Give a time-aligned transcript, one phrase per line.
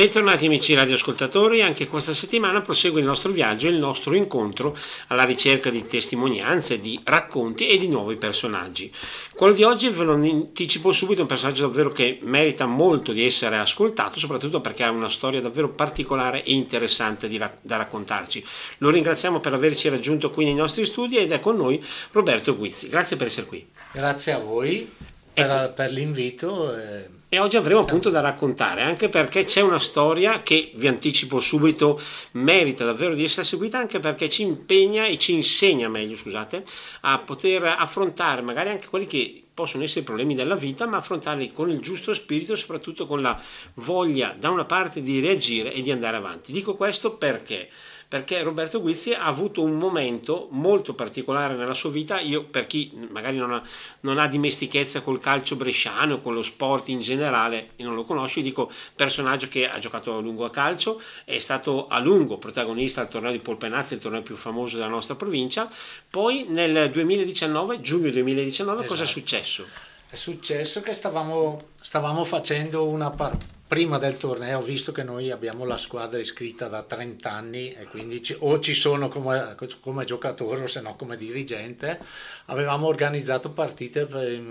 [0.00, 4.74] Bentornati amici radioascoltatori, anche questa settimana prosegue il nostro viaggio e il nostro incontro
[5.08, 8.90] alla ricerca di testimonianze, di racconti e di nuovi personaggi.
[9.34, 13.58] Quello di oggi ve lo anticipo subito, un personaggio davvero che merita molto di essere
[13.58, 18.42] ascoltato, soprattutto perché ha una storia davvero particolare e interessante da raccontarci.
[18.78, 21.78] Lo ringraziamo per averci raggiunto qui nei nostri studi ed è con noi
[22.12, 22.88] Roberto Guizzi.
[22.88, 23.68] Grazie per essere qui.
[23.92, 24.90] Grazie a voi
[25.34, 25.72] per, ecco.
[25.74, 26.74] per l'invito.
[26.74, 31.38] Eh e oggi avremo appunto da raccontare, anche perché c'è una storia che, vi anticipo
[31.38, 31.98] subito,
[32.32, 36.64] merita davvero di essere seguita, anche perché ci impegna e ci insegna meglio, scusate,
[37.02, 41.52] a poter affrontare magari anche quelli che possono essere i problemi della vita, ma affrontarli
[41.52, 43.40] con il giusto spirito e soprattutto con la
[43.74, 46.50] voglia da una parte di reagire e di andare avanti.
[46.50, 47.68] Dico questo perché?
[48.10, 52.18] Perché Roberto Guizzi ha avuto un momento molto particolare nella sua vita.
[52.18, 53.62] Io, per chi magari non ha,
[54.00, 58.42] non ha dimestichezza col calcio bresciano, con lo sport in generale, e non lo conosce,
[58.42, 63.08] dico personaggio che ha giocato a lungo a calcio, è stato a lungo protagonista al
[63.08, 65.70] torneo di Polpenazzi, il torneo più famoso della nostra provincia.
[66.10, 68.88] Poi nel 2019, giugno 2019, esatto.
[68.88, 69.20] cosa è esatto.
[69.20, 69.66] successo?
[70.08, 75.64] È successo che stavamo, stavamo facendo una parte prima del torneo, visto che noi abbiamo
[75.64, 80.62] la squadra iscritta da 30 anni e quindi ci, o ci sono come, come giocatore
[80.62, 82.00] o se no come dirigente,
[82.46, 84.42] avevamo organizzato partite per,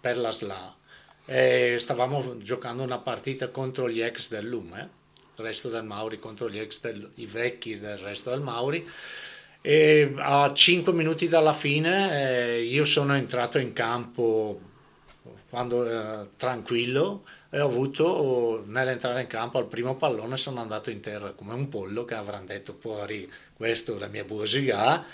[0.00, 0.76] per la SLA
[1.26, 4.88] e stavamo giocando una partita contro gli ex del Lume,
[5.36, 8.88] il resto del Mauri contro gli ex del, i vecchi del resto del Mauri.
[9.60, 14.58] E a 5 minuti dalla fine eh, io sono entrato in campo
[15.50, 17.24] quando, eh, tranquillo
[17.54, 21.68] e ho avuto nell'entrare in campo al primo pallone sono andato in terra come un
[21.68, 25.06] pollo che avranno detto fuori questo è la mia buosia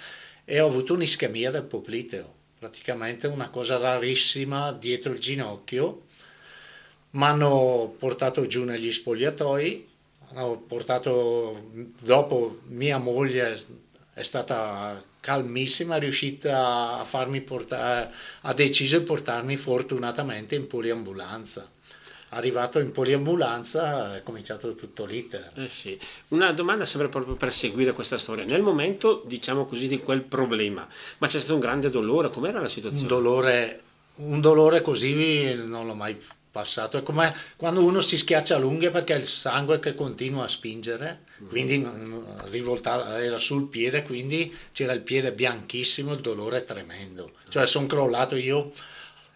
[0.46, 6.04] e ho avuto un'ischemia del popliteo praticamente una cosa rarissima dietro il ginocchio.
[7.10, 9.88] Mi hanno portato giù negli spogliatoi
[10.32, 13.58] hanno portato dopo mia moglie
[14.14, 18.10] è stata calmissima, è riuscita a farmi portare,
[18.42, 21.68] ha deciso di portarmi fortunatamente in poliambulanza
[22.30, 25.52] arrivato in poliambulanza è cominciato tutto l'iter.
[25.54, 25.98] Eh sì.
[26.28, 28.44] Una domanda sempre proprio per seguire questa storia.
[28.44, 30.86] Nel momento, diciamo così, di quel problema,
[31.18, 33.02] ma c'è stato un grande dolore, com'era la situazione?
[33.02, 33.82] Un dolore,
[34.16, 36.18] un dolore così non l'ho mai
[36.50, 40.48] passato, è come quando uno si schiaccia l'unghia perché è il sangue che continua a
[40.48, 47.30] spingere, quindi mm, rivoltava, era sul piede, quindi c'era il piede bianchissimo, il dolore tremendo.
[47.48, 48.72] Cioè sono crollato io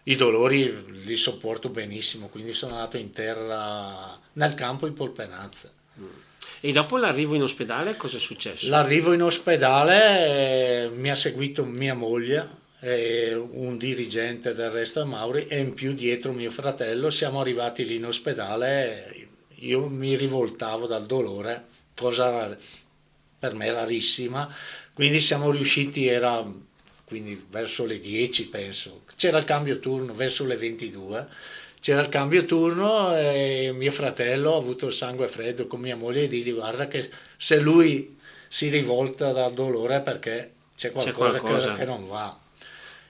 [0.07, 5.71] i dolori li sopporto benissimo, quindi sono andato in terra nel campo in Polpenazza.
[6.61, 8.69] E dopo l'arrivo in ospedale cosa è successo?
[8.69, 15.47] L'arrivo in ospedale eh, mi ha seguito mia moglie, un dirigente del resto del Mauri
[15.47, 17.09] e in più dietro mio fratello.
[17.09, 22.55] Siamo arrivati lì in ospedale, io mi rivoltavo dal dolore, cosa
[23.39, 24.53] per me rarissima,
[24.93, 26.45] quindi siamo riusciti, era
[27.15, 31.27] quindi verso le 10 penso, c'era il cambio turno, verso le 22,
[31.79, 36.23] c'era il cambio turno e mio fratello ha avuto il sangue freddo con mia moglie
[36.23, 38.17] e digli guarda che se lui
[38.49, 41.71] si rivolta dal dolore perché c'è qualcosa, c'è qualcosa.
[41.71, 42.37] Che, che non va.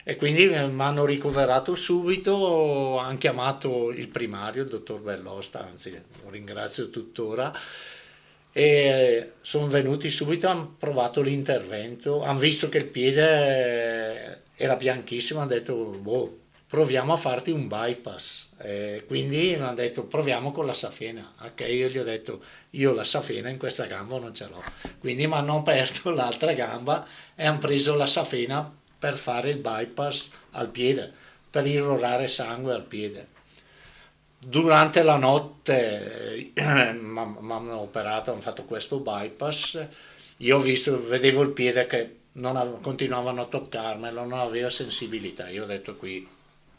[0.03, 6.29] E quindi mi hanno ricoverato subito, ho chiamato il primario, il dottor Bellosta, anzi lo
[6.29, 7.51] ringrazio tuttora,
[8.57, 15.49] e sono venuti subito, hanno provato l'intervento, hanno visto che il piede era bianchissimo, hanno
[15.49, 18.47] detto boh, proviamo a farti un bypass.
[18.59, 21.33] E quindi mi hanno detto proviamo con la safena.
[21.41, 24.63] Ok, io gli ho detto io la safena in questa gamba non ce l'ho.
[24.99, 27.05] Quindi mi hanno aperto l'altra gamba
[27.35, 31.11] e hanno preso la safena per fare il bypass al piede,
[31.49, 33.33] per irrorare sangue al piede
[34.45, 37.19] durante la notte eh, mi
[37.51, 39.87] hanno operato, hanno fatto questo bypass,
[40.37, 45.63] io ho visto, vedevo il piede che non, continuavano a toccarmelo, non aveva sensibilità, io
[45.63, 46.27] ho detto qui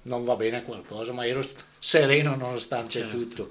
[0.03, 1.43] non va bene qualcosa, ma ero
[1.78, 3.16] sereno nonostante certo.
[3.16, 3.50] tutto.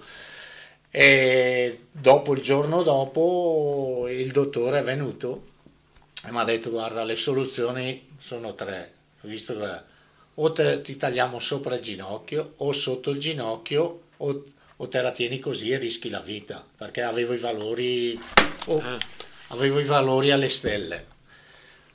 [0.89, 5.44] E dopo il giorno dopo il dottore è venuto
[6.25, 9.94] e mi ha detto guarda le soluzioni sono tre, visto che
[10.35, 14.44] o te, ti tagliamo sopra il ginocchio o sotto il ginocchio o,
[14.75, 18.19] o, te la tieni così e rischi la vita, perché avevo i valori,
[18.67, 18.97] oh, ah.
[19.50, 21.13] avevo i valori alle stelle.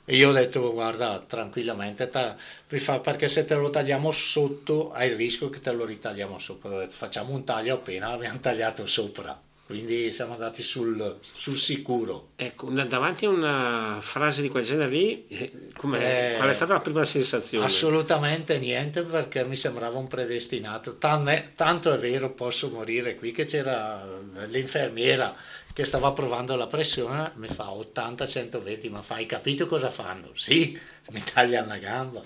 [0.05, 2.35] E io ho detto, guarda, tranquillamente, ta,
[2.67, 6.79] perché se te lo tagliamo sotto hai il rischio che te lo ritagliamo sopra.
[6.79, 9.39] Detto, facciamo un taglio appena abbiamo tagliato sopra.
[9.71, 12.31] Quindi siamo andati sul, sul sicuro.
[12.35, 16.81] Ecco, davanti a una frase di quel genere lì, eh, eh, qual è stata la
[16.81, 17.63] prima sensazione?
[17.63, 23.45] Assolutamente niente perché mi sembrava un predestinato, Tanne, tanto è vero posso morire qui che
[23.45, 24.05] c'era
[24.47, 25.33] l'infermiera
[25.73, 30.31] che stava provando la pressione, mi fa 80-120, ma fai capito cosa fanno?
[30.33, 30.77] Sì,
[31.11, 32.21] mi tagliano la gamba.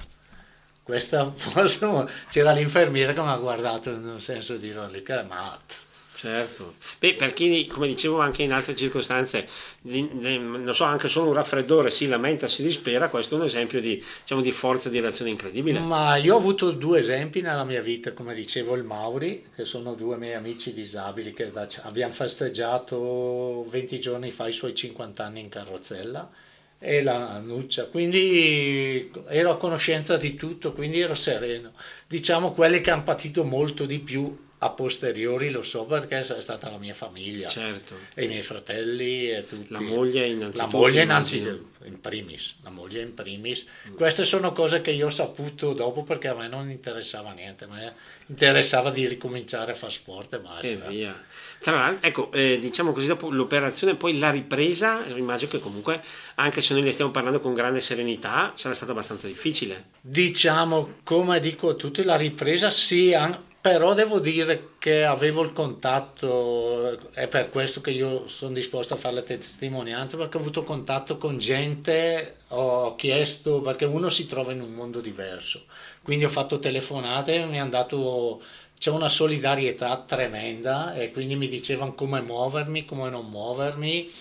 [0.82, 1.32] Questa,
[2.28, 5.85] c'era l'infermiera che mi ha guardato un senso di dire, matto
[6.16, 9.46] Certo, Beh, per chi, come dicevo anche in altre circostanze,
[9.82, 13.46] di, di, non so, anche solo un raffreddore si lamenta, si dispera, questo è un
[13.46, 15.80] esempio di, diciamo, di forza di reazione incredibile.
[15.80, 19.94] Ma io ho avuto due esempi nella mia vita, come dicevo il Mauri, che sono
[19.94, 25.42] due miei amici disabili che da, abbiamo festeggiato 20 giorni fa i suoi 50 anni
[25.42, 26.32] in carrozzella
[26.80, 31.74] e la Nuccia, quindi ero a conoscenza di tutto, quindi ero sereno.
[32.08, 36.72] Diciamo quelli che hanno patito molto di più a posteriori lo so perché è stata
[36.72, 37.96] la mia famiglia certo.
[38.16, 39.68] e i miei fratelli e tutti.
[39.70, 40.72] La moglie innanzitutto.
[40.72, 43.68] La moglie innanzitutto, in primis, la moglie in primis.
[43.90, 43.96] Mm.
[43.96, 47.80] Queste sono cose che io ho saputo dopo perché a me non interessava niente, ma
[48.26, 50.68] interessava di ricominciare a fare sport e basta.
[50.68, 51.24] E via.
[51.60, 56.02] Tra l'altro, ecco, eh, diciamo così, dopo l'operazione, poi la ripresa, immagino che comunque,
[56.36, 59.90] anche se noi ne stiamo parlando con grande serenità, sarà stata abbastanza difficile.
[60.02, 65.52] Diciamo, come dico a tutti, la ripresa sì, anche però devo dire che avevo il
[65.52, 70.64] contatto, è per questo che io sono disposto a fare le testimonianze, perché ho avuto
[70.64, 75.64] contatto con gente, ho chiesto, perché uno si trova in un mondo diverso,
[76.04, 78.44] quindi ho fatto telefonate, mi hanno dato,
[78.78, 84.12] c'è una solidarietà tremenda e quindi mi dicevano come muovermi, come non muovermi.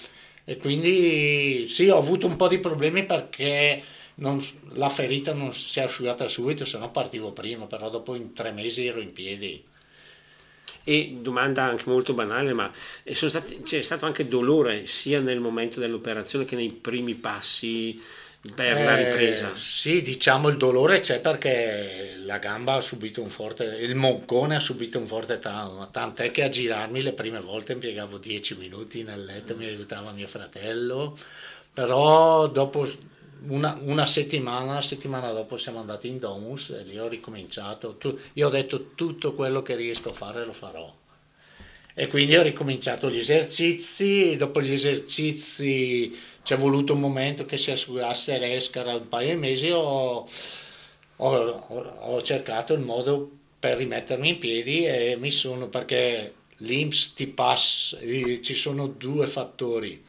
[0.47, 3.83] E quindi sì, ho avuto un po' di problemi perché
[4.17, 4.45] non,
[4.75, 8.53] la ferita non si è asciugata subito, se no partivo prima, però dopo in tre
[8.53, 9.63] mesi ero in piedi.
[10.87, 12.71] E domanda anche molto banale, ma
[13.11, 18.01] stati, c'è stato anche dolore sia nel momento dell'operazione che nei primi passi
[18.55, 19.53] per eh, la ripresa?
[19.55, 24.61] Sì, diciamo il dolore c'è perché la gamba ha subito un forte, il moncone ha
[24.61, 29.25] subito un forte trauma, tant'è che a girarmi le prime volte impiegavo dieci minuti nel
[29.25, 31.17] letto, mi aiutava mio fratello,
[31.73, 32.87] però dopo
[33.49, 37.97] una, una, settimana, settimana dopo siamo andati in Domus e lì ho ricominciato.
[37.97, 40.93] Tu, io ho detto tutto quello che riesco a fare lo farò.
[41.97, 47.57] E quindi ho ricominciato gli esercizi, dopo gli esercizi ci è voluto un momento che
[47.57, 50.29] si asciugasse l'escara, un paio di mesi ho,
[51.17, 53.31] ho, ho, cercato il modo
[53.61, 60.03] per rimettermi in piedi e mi sono, perché l'IMS ti passa, ci sono due fattori.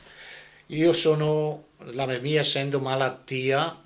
[0.67, 3.83] Io sono la mia essendo malattia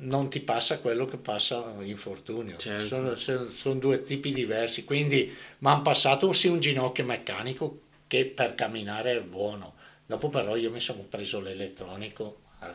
[0.00, 2.56] non ti passa quello che passa l'infortunio.
[2.56, 3.14] Certo.
[3.16, 8.54] Sono, sono, due tipi diversi, quindi mi hanno passato sì un ginocchio meccanico che per
[8.54, 9.74] camminare è buono.
[10.06, 12.66] Dopo però io mi sono preso l'elettronico eh,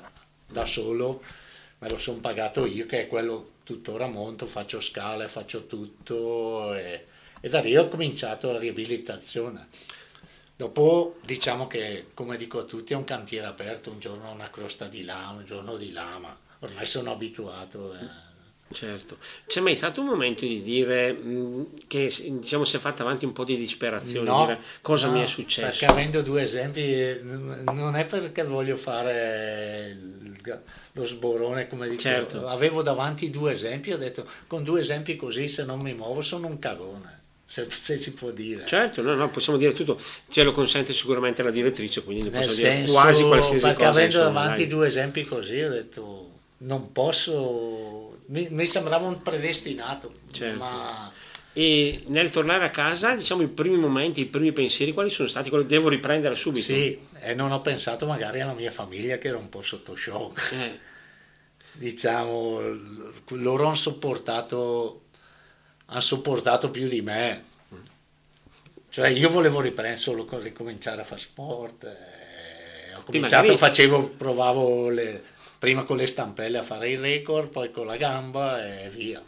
[0.48, 1.22] da solo,
[1.80, 7.06] me lo sono pagato io che è quello tuttora monto, faccio scale, faccio tutto e,
[7.42, 9.68] e da lì ho cominciato la riabilitazione.
[10.58, 14.88] Dopo diciamo che, come dico a tutti, è un cantiere aperto, un giorno una crosta
[14.88, 17.94] di là, un giorno di là, ma ormai sono abituato.
[17.94, 18.24] Eh.
[18.72, 23.26] Certo, c'è mai stato un momento di dire mh, che diciamo, si è fatta avanti
[23.26, 25.68] un po' di disperazione, no, dire cosa no, mi è successo?
[25.68, 29.96] Perché avendo due esempi, non è perché voglio fare
[30.94, 32.48] lo sborone come dico, certo.
[32.48, 36.48] avevo davanti due esempi, ho detto con due esempi così se non mi muovo sono
[36.48, 38.66] un cagone se, se, si può dire.
[38.66, 40.00] Certo, no, no, possiamo dire tutto,
[40.30, 43.76] ce lo consente sicuramente la direttrice, quindi ne posso senso, dire quasi qualsiasi perché cosa.
[43.76, 44.70] Perché avendo insomma, davanti dai.
[44.70, 50.14] due esempi così ho detto non posso, mi, mi sembrava un predestinato.
[50.32, 50.58] Certo.
[50.58, 51.12] Ma...
[51.54, 55.50] E nel tornare a casa, diciamo i primi momenti, i primi pensieri, quali sono stati?
[55.50, 56.66] Quelli devo riprendere subito.
[56.66, 60.52] Sì, e non ho pensato magari alla mia famiglia che era un po' sotto shock.
[60.52, 60.94] Eh.
[61.78, 62.60] diciamo,
[63.30, 65.05] loro hanno sopportato
[65.86, 67.54] hanno sopportato più di me.
[68.90, 71.84] Cioè io volevo riprendere solo ricominciare a fare sport.
[71.84, 75.22] Eh, ho cominciato, facevo, provavo le,
[75.60, 79.22] prima con le stampelle a fare il record, poi con la gamba e via.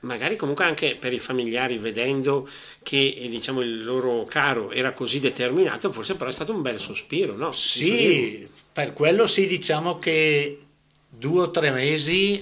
[0.00, 2.48] Magari comunque anche per i familiari, vedendo
[2.84, 6.78] che eh, diciamo, il loro caro era così determinato, forse però è stato un bel
[6.78, 7.50] sospiro, no?
[7.50, 10.60] Sì, per quello sì, diciamo che
[11.08, 12.40] due o tre mesi,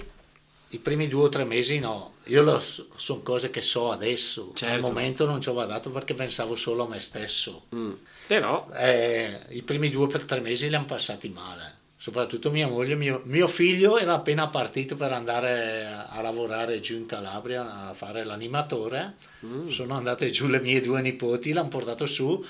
[0.69, 4.73] i primi due o tre mesi no, io lo, sono cose che so adesso, certo.
[4.73, 7.65] al momento non ci ho guardato perché pensavo solo a me stesso.
[7.75, 7.91] Mm.
[8.27, 12.95] Però eh, i primi due per tre mesi li hanno passati male, soprattutto mia moglie,
[12.95, 17.93] mio, mio figlio era appena partito per andare a, a, lavorare giù in Calabria a
[17.93, 19.13] fare l'animatore,
[19.45, 19.67] mm.
[19.67, 22.43] sono andate giù le mie due nipoti, l'hanno portato su,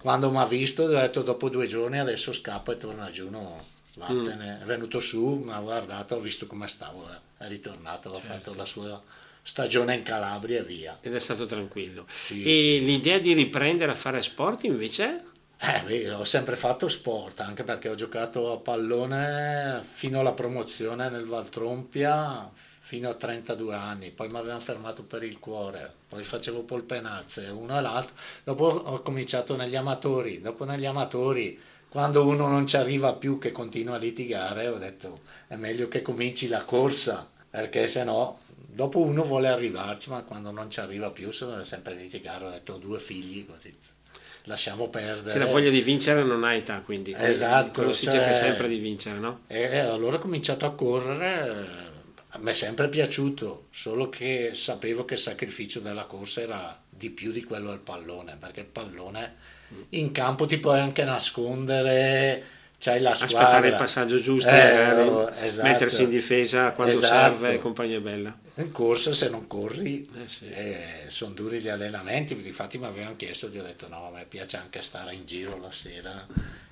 [0.00, 3.62] quando mi ha visto ho detto dopo due giorni adesso scappa e torna giù, no,
[3.98, 4.58] vattene.
[4.58, 4.62] Mm.
[4.62, 7.27] È venuto su, mi ha guardato, ho visto come stavo, eh.
[7.38, 8.26] È ritornato, certo.
[8.26, 9.02] ha fatto la sua
[9.42, 10.98] stagione in Calabria e via.
[11.00, 12.04] Ed è stato tranquillo.
[12.08, 12.42] Sì.
[12.42, 15.24] E l'idea di riprendere a fare sport invece?
[15.60, 21.08] Eh, beh, ho sempre fatto sport, anche perché ho giocato a pallone fino alla promozione
[21.08, 22.48] nel Valtrompia,
[22.88, 27.76] fino a 32 anni, poi mi avevano fermato per il cuore, poi facevo polpenazze, uno
[27.76, 28.14] e l'altro,
[28.44, 33.52] dopo ho cominciato negli amatori, dopo negli amatori, quando uno non ci arriva più che
[33.52, 38.40] continua a litigare, ho detto è meglio che cominci la corsa, perché se no
[38.78, 42.50] dopo uno vuole arrivarci, ma quando non ci arriva più se deve sempre litigare, ho
[42.50, 43.74] detto ho due figli, così
[44.44, 45.30] lasciamo perdere.
[45.30, 48.68] Se la voglia di vincere non hai età, quindi esatto, quello si cioè, cerca sempre
[48.68, 49.40] di vincere, no?
[49.46, 51.66] E allora ho cominciato a correre,
[52.28, 57.10] a me è sempre piaciuto, solo che sapevo che il sacrificio della corsa era di
[57.10, 59.56] più di quello del pallone, perché il pallone
[59.90, 62.44] in campo ti puoi anche nascondere
[62.78, 63.38] c'hai la squadra.
[63.38, 65.66] Aspettare il passaggio giusto, eh, esatto.
[65.66, 67.38] mettersi in difesa quando esatto.
[67.38, 68.36] serve, compagnia bella.
[68.54, 70.48] In corsa se non corri eh sì.
[70.48, 74.24] eh, sono duri gli allenamenti, infatti mi avevano chiesto, gli ho detto no, a me
[74.28, 76.26] piace anche stare in giro la sera,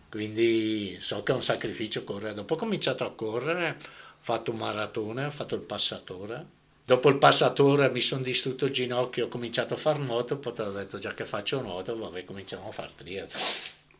[0.08, 2.34] quindi so che è un sacrificio correre.
[2.34, 3.74] Dopo ho cominciato a correre, ho
[4.20, 6.54] fatto un maratone, ho fatto il passatore.
[6.86, 10.70] Dopo il passatore mi sono distrutto il ginocchio, ho cominciato a fare nuoto, poi ho
[10.70, 13.42] detto già che faccio nuoto, vabbè cominciamo a fare triathlon.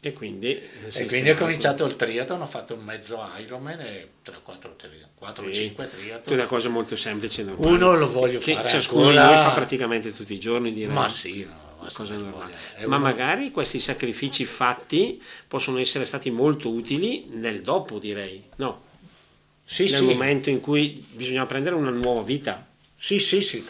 [0.00, 4.08] E quindi, e quindi ho cominciato il triathlon, ho fatto un mezzo Ironman e
[4.40, 4.76] 4
[5.50, 6.22] 5 triathlon.
[6.22, 7.42] Tutte cose molto semplici.
[7.42, 10.94] Normali, Uno lo voglio che fare ciascuno di noi fa praticamente tutti i giorni, direi.
[10.94, 12.48] Ma sì, no,
[12.86, 18.84] ma magari questi sacrifici fatti possono essere stati molto utili nel dopo, direi, no?
[19.64, 20.04] Sì, nel sì.
[20.04, 22.74] momento in cui bisogna prendere una nuova vita.
[22.98, 23.64] Sì, sì, sì,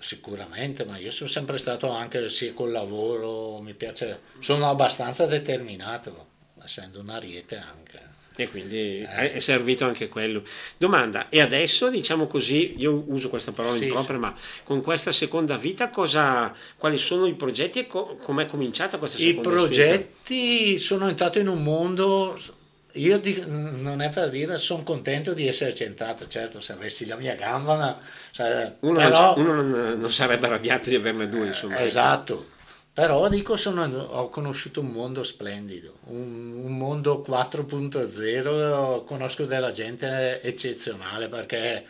[0.00, 6.26] sicuramente, ma io sono sempre stato anche sì, col lavoro, mi piace, sono abbastanza determinato,
[6.62, 8.10] essendo un ariete anche.
[8.34, 9.32] E quindi eh.
[9.32, 10.42] è servito anche quello.
[10.76, 14.20] Domanda, e adesso diciamo così, io uso questa parola sì, impropria, sì.
[14.20, 14.34] ma
[14.64, 19.48] con questa seconda vita cosa, quali sono i progetti e co- com'è cominciata questa seconda
[19.48, 19.60] vita?
[19.60, 20.82] I progetti spinta?
[20.82, 22.36] sono entrato in un mondo
[22.94, 27.16] io dico, non è per dire, sono contento di esserci entrato, certo se avessi la
[27.16, 27.98] mia gamba,
[28.30, 31.78] cioè, uno, però, non, uno non, non, sarebbe arrabbiato di averne due, insomma.
[31.78, 32.46] Eh, esatto,
[32.92, 40.42] però dico, sono, ho conosciuto un mondo splendido, un, un mondo 4.0, conosco della gente
[40.42, 41.84] eccezionale perché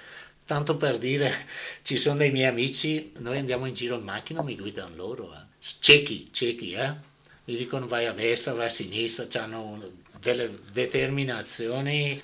[0.45, 1.33] tanto per dire,
[1.83, 5.45] ci sono dei miei amici, noi andiamo in giro in macchina, mi guidano loro, eh.
[5.59, 7.11] ciechi, ciechi, eh?
[7.45, 12.23] mi dicono vai a destra, vai a sinistra, hanno delle determinazioni,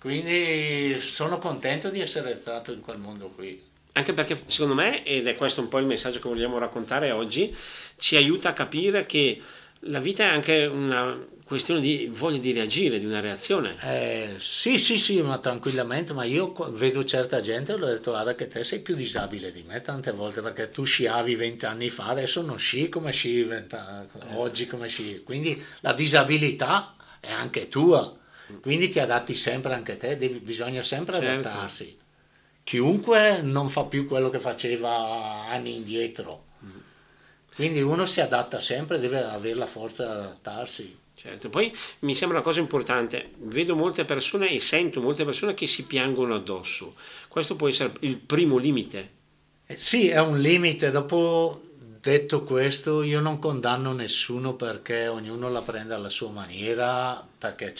[0.00, 3.62] quindi sono contento di essere stato in quel mondo qui.
[3.92, 7.54] Anche perché secondo me, ed è questo un po' il messaggio che vogliamo raccontare oggi,
[7.96, 9.40] ci aiuta a capire che
[9.82, 13.76] la vita è anche una questione di voglia di reagire, di una reazione.
[13.82, 18.34] Eh, sì, sì, sì, ma tranquillamente, ma io vedo certa gente e ho detto guarda
[18.34, 22.42] che te sei più disabile di me tante volte perché tu sciavi vent'anni fa, adesso
[22.42, 23.48] non sci come sci
[24.34, 28.16] oggi come sci, quindi la disabilità è anche tua,
[28.60, 31.48] quindi ti adatti sempre anche te, devi, bisogna sempre certo.
[31.48, 31.98] adattarsi.
[32.62, 36.44] Chiunque non fa più quello che faceva anni indietro,
[37.54, 40.98] quindi uno si adatta sempre, deve avere la forza di adattarsi.
[41.14, 45.66] Certo, poi mi sembra una cosa importante, vedo molte persone e sento molte persone che
[45.66, 46.94] si piangono addosso,
[47.26, 49.10] questo può essere il primo limite.
[49.66, 51.67] Eh sì, è un limite, dopo
[52.08, 57.74] Detto questo, io non condanno nessuno perché ognuno la prende alla sua maniera, perché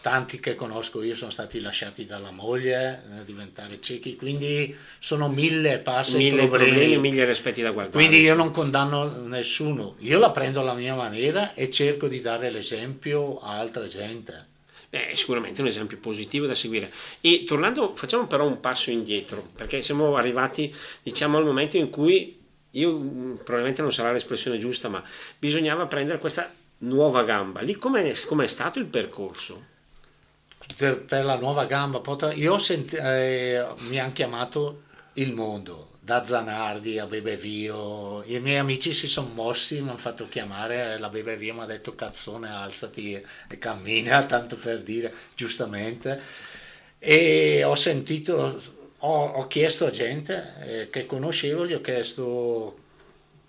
[0.00, 5.28] tanti che conosco io sono stati lasciati dalla moglie a eh, diventare ciechi, quindi sono
[5.28, 7.96] mille passi mille problemi, problemi mille rispetti da guardare.
[7.96, 12.52] Quindi io non condanno nessuno, io la prendo alla mia maniera e cerco di dare
[12.52, 14.52] l'esempio a altra gente.
[14.88, 16.92] Beh, è sicuramente un esempio positivo da seguire.
[17.20, 22.42] E tornando, facciamo però un passo indietro, perché siamo arrivati, diciamo, al momento in cui
[22.74, 25.02] io mm, probabilmente non sarà l'espressione giusta, ma
[25.38, 27.60] bisognava prendere questa nuova gamba.
[27.60, 29.72] Lì com'è, com'è stato il percorso?
[30.76, 32.00] Per, per la nuova gamba,
[32.32, 34.82] io senti, eh, mi hanno chiamato
[35.14, 40.28] il mondo, da Zanardi a Bebevio, i miei amici si sono mossi, mi hanno fatto
[40.28, 46.20] chiamare, la Bebevio mi ha detto cazzone alzati e cammina, tanto per dire, giustamente,
[46.98, 48.60] e ho sentito
[49.04, 52.78] ho, ho chiesto a gente eh, che conoscevo, gli ho chiesto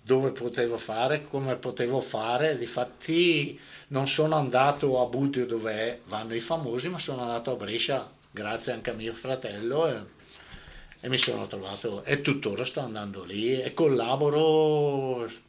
[0.02, 3.58] dove potevo fare, come potevo fare, difatti
[3.88, 8.72] non sono andato a Budrio dove vanno i famosi, ma sono andato a Brescia grazie
[8.72, 10.00] anche a mio fratello e,
[11.00, 12.04] e mi sono trovato.
[12.04, 15.44] E tuttora sto andando lì e collaboro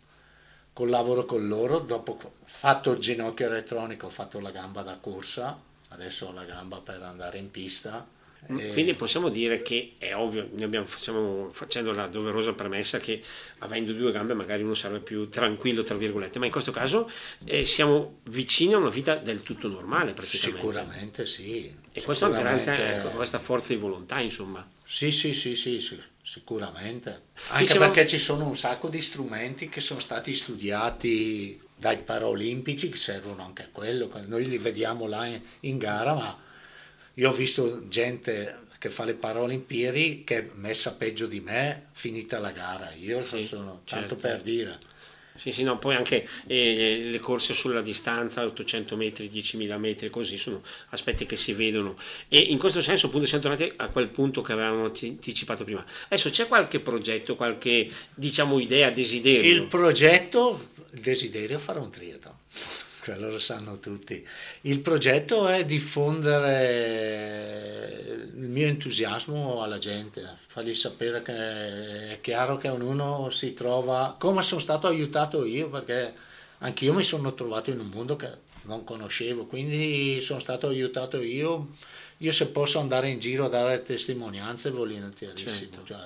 [0.73, 5.59] collaboro con loro, dopo fatto il ginocchio elettronico ho fatto la gamba da corsa,
[5.89, 8.05] adesso ho la gamba per andare in pista
[8.51, 13.21] Mm, quindi possiamo dire che è ovvio, noi abbiamo, facciamo, facendo la doverosa premessa che
[13.59, 17.09] avendo due gambe magari uno sarebbe più tranquillo, tra virgolette, ma in questo caso
[17.45, 20.61] eh, siamo vicini a una vita del tutto normale praticamente.
[20.61, 21.75] Sicuramente sì.
[21.91, 24.65] E questo è grazie a questa forza di volontà, insomma.
[24.85, 27.21] Sì, sì, sì, sì, sì sicuramente.
[27.49, 27.85] Anche Diciamo...
[27.85, 33.43] perché ci sono un sacco di strumenti che sono stati studiati dai paraolimpici che servono
[33.43, 34.11] anche a quello.
[34.25, 36.37] Noi li vediamo là in, in gara, ma
[37.17, 41.39] io ho visto gente che fa le parole in piedi che è messa peggio di
[41.39, 42.93] me finita la gara.
[42.93, 44.15] Io sì, sono tanto certo.
[44.15, 44.77] per dire.
[45.35, 50.37] Sì, sì, no, poi anche eh, le corse sulla distanza, 800 metri, 10.000 metri, così
[50.37, 51.95] sono aspetti che si vedono.
[52.27, 55.83] E in questo senso, appunto, siamo tornati a quel punto che avevamo anticipato prima.
[56.05, 59.51] Adesso c'è qualche progetto, qualche, diciamo, idea, desiderio?
[59.51, 62.35] Il progetto, il desiderio è fare un triathlon
[63.13, 64.25] quello lo sanno tutti.
[64.61, 66.35] Il progetto è diffondere
[68.35, 74.41] il mio entusiasmo alla gente, fargli sapere che è chiaro che ognuno si trova, come
[74.41, 76.13] sono stato aiutato io, perché
[76.59, 78.29] anch'io mi sono trovato in un mondo che
[78.63, 81.69] non conoscevo, quindi sono stato aiutato io.
[82.21, 85.51] Io se posso andare in giro a dare testimonianze volentierissimo.
[85.51, 85.83] Certo.
[85.85, 85.99] Cioè,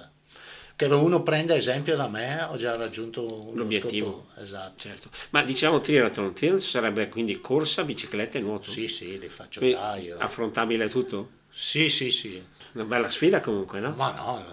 [0.87, 4.29] che uno prenda esempio da me ho già raggiunto l'obiettivo.
[4.37, 4.73] Esatto.
[4.77, 5.09] Certo.
[5.29, 8.71] Ma diciamo triathlon, triathlon sarebbe quindi corsa, bicicletta e nuoto?
[8.71, 10.17] Sì, sì, li faccio quindi già io.
[10.17, 11.29] Affrontabile tutto?
[11.49, 12.41] Sì, sì, sì.
[12.73, 13.91] Una bella sfida comunque, no?
[13.91, 14.43] Ma no,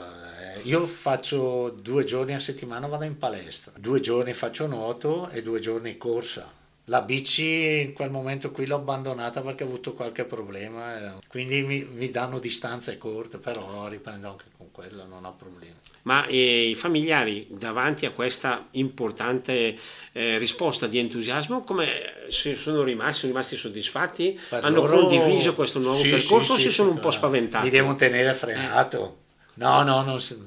[0.41, 5.41] eh, io faccio due giorni a settimana vado in palestra, due giorni faccio nuoto e
[5.41, 6.51] due giorni corsa.
[6.89, 11.61] La bici in quel momento qui l'ho abbandonata perché ho avuto qualche problema, eh, quindi
[11.61, 15.75] mi, mi danno distanze corte, però riprendo anche con quello, non ho problemi.
[16.03, 19.77] Ma eh, i familiari davanti a questa importante
[20.13, 21.89] eh, risposta di entusiasmo come
[22.29, 23.19] sono rimasti?
[23.19, 24.41] Sono rimasti soddisfatti?
[24.49, 25.05] Per Hanno loro...
[25.05, 27.65] condiviso questo nuovo sì, percorso sì, o si sono un po' spaventati?
[27.65, 29.19] Mi devo tenere frenato.
[29.55, 30.39] No, no, non si,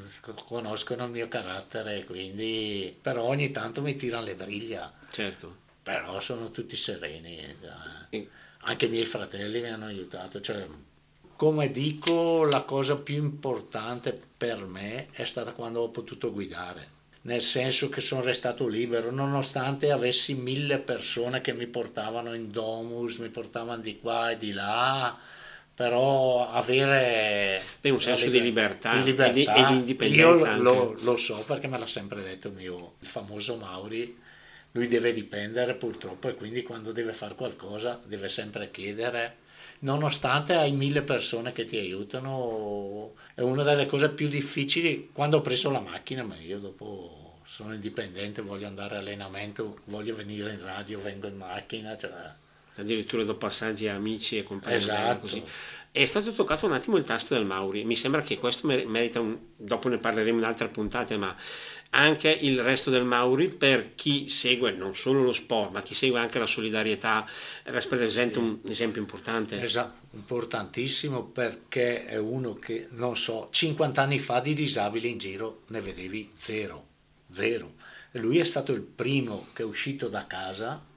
[0.48, 4.90] conoscono il mio carattere, quindi però ogni tanto mi tirano le briglie.
[5.12, 7.38] Certo però sono tutti sereni.
[8.10, 8.28] Eh.
[8.64, 10.40] Anche i miei fratelli mi hanno aiutato.
[10.40, 10.66] Cioè,
[11.36, 17.00] come dico, la cosa più importante per me è stata quando ho potuto guidare.
[17.24, 23.18] Nel senso che sono restato libero, nonostante avessi mille persone che mi portavano in domus,
[23.18, 25.16] mi portavano di qua e di là,
[25.76, 30.56] però avere Beh, un senso di libertà, di libertà, e, di, e di indipendenza.
[30.56, 34.18] Io lo, lo, so perché me l'ha sempre detto il mio il famoso Mauri
[34.72, 39.38] lui deve dipendere purtroppo e quindi quando deve fare qualcosa deve sempre chiedere.
[39.80, 45.42] Nonostante hai mille persone che ti aiutano è una delle cose più difficili quando ho
[45.42, 51.00] preso la macchina ma io dopo sono indipendente voglio andare allenamento voglio venire in radio
[51.00, 52.12] vengo in macchina cioè...
[52.76, 55.20] addirittura do passaggi a amici e compagni esatto.
[55.20, 55.44] così.
[55.92, 57.84] È stato toccato un attimo il tasto del Mauri.
[57.84, 59.38] Mi sembra che questo merita un...
[59.58, 61.36] dopo ne parleremo in altre puntate ma
[61.92, 66.20] anche il resto del Mauri per chi segue non solo lo sport ma chi segue
[66.20, 67.26] anche la solidarietà.
[67.64, 68.46] Rappresenta sì.
[68.46, 69.62] un esempio importante.
[69.62, 75.62] Esatto, importantissimo perché è uno che non so 50 anni fa di disabili in giro
[75.68, 76.90] ne vedevi zero
[77.34, 77.76] zero.
[78.12, 80.90] E lui è stato il primo che è uscito da casa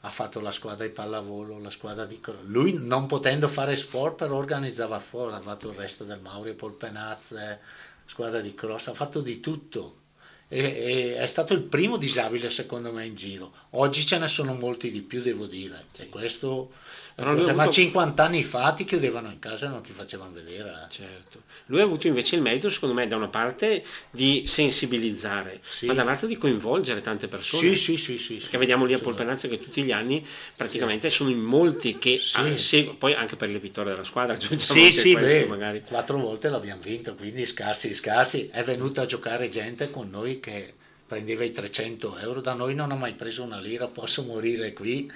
[0.00, 2.20] ha fatto la squadra di pallavolo, la squadra di...
[2.44, 7.60] Lui non potendo fare sport però organizzava fuori, ha fatto il resto del Mauri, Polpenazze,
[8.04, 10.04] squadra di cross, ha fatto di tutto
[10.48, 13.52] e, e è stato il primo disabile secondo me in giro.
[13.70, 15.86] Oggi ce ne sono molti di più, devo dire.
[15.98, 16.72] E questo
[17.16, 17.70] però lui ma avuto...
[17.70, 20.86] 50 anni fa ti chiudevano in casa e non ti facevano vedere.
[20.90, 21.44] Certo.
[21.66, 25.86] Lui ha avuto invece il merito, secondo me, da una parte di sensibilizzare, sì.
[25.86, 27.74] ma dall'altra di coinvolgere tante persone.
[27.74, 28.18] Sì, sì, sì.
[28.18, 30.22] sì, sì vediamo lì a Polpenazzo che tutti gli anni
[30.54, 32.58] praticamente sono in molti che sì.
[32.58, 34.58] se, poi anche per le vittorie della squadra sì,
[34.92, 35.82] sì, questo, beh, magari.
[35.86, 38.50] quattro volte l'abbiamo vinto, quindi scarsi, scarsi.
[38.52, 40.74] È venuta a giocare gente con noi che
[41.06, 45.10] prendeva i 300 euro, da noi non ha mai preso una lira, posso morire qui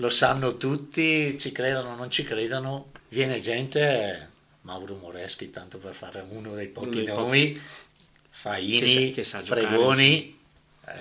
[0.00, 4.28] lo sanno tutti, ci credono o non ci credono, viene gente,
[4.62, 7.62] Mauro Moreschi, tanto per fare uno dei pochi uno nomi, pochi.
[8.30, 10.38] Faini, che sa, che Fregoni,
[10.86, 10.92] eh,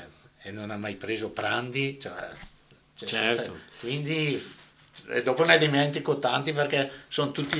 [0.41, 2.29] e non ha mai preso Prandi, cioè,
[2.93, 3.43] certo.
[3.43, 4.57] Stata, quindi
[5.07, 7.57] e dopo ne dimentico tanti perché sono tutti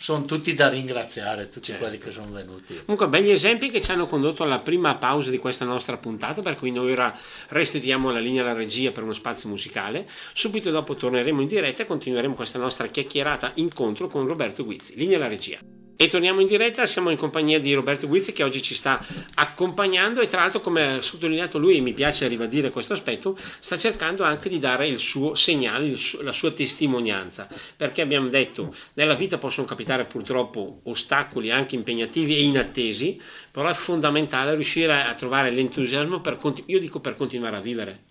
[0.00, 1.84] sono tutti da ringraziare, tutti certo.
[1.84, 2.80] quelli che sono venuti.
[2.86, 6.54] Comunque, begli esempi che ci hanno condotto alla prima pausa di questa nostra puntata, per
[6.54, 7.14] cui noi ora
[7.48, 10.08] restituiamo la linea alla regia per uno spazio musicale.
[10.32, 14.96] Subito dopo torneremo in diretta e continueremo questa nostra chiacchierata incontro con Roberto Guizzi.
[14.96, 15.58] Linea alla regia.
[16.02, 20.22] E torniamo in diretta, siamo in compagnia di Roberto Guizzi che oggi ci sta accompagnando.
[20.22, 24.24] E tra l'altro come ha sottolineato lui, e mi piace ribadire questo aspetto, sta cercando
[24.24, 29.12] anche di dare il suo segnale, il suo, la sua testimonianza, perché abbiamo detto nella
[29.12, 35.50] vita possono capitare purtroppo ostacoli anche impegnativi e inattesi, però è fondamentale riuscire a trovare
[35.50, 38.04] l'entusiasmo per, io dico per continuare a vivere.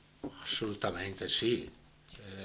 [0.43, 1.67] Assolutamente sì,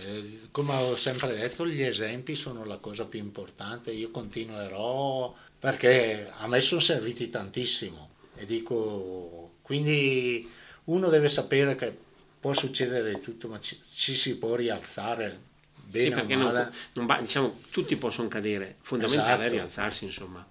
[0.05, 3.91] eh, come ho sempre detto, gli esempi sono la cosa più importante.
[3.91, 10.49] Io continuerò perché a me sono serviti tantissimo e dico, quindi
[10.85, 11.97] uno deve sapere che
[12.39, 15.53] può succedere tutto, ma ci, ci si può rialzare.
[15.87, 19.43] Bene sì, perché non, non, diciamo, tutti possono cadere, fondamentale esatto.
[19.43, 20.47] è rialzarsi, insomma